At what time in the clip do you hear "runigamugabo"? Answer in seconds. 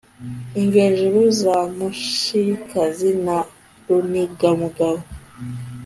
3.87-5.01